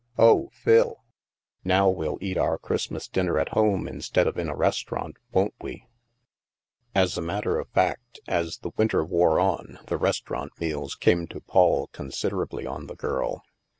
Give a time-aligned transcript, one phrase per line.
[0.17, 1.03] Oh, Phil,
[1.63, 5.85] now we'll eat our Christmas dinner at home instead of in a restaurant, won't we?"
[6.95, 11.39] As a matter of fact, as the winter wore on, the restaurant meals came to
[11.41, 13.43] pall considerably on the girl.